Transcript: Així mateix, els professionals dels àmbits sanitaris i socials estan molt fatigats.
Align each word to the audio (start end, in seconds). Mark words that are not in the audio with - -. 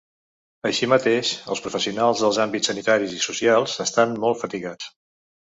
Així 0.69 0.87
mateix, 0.93 1.33
els 1.55 1.61
professionals 1.67 2.25
dels 2.25 2.41
àmbits 2.45 2.71
sanitaris 2.71 3.15
i 3.19 3.23
socials 3.29 3.79
estan 3.89 4.17
molt 4.25 4.45
fatigats. 4.45 4.93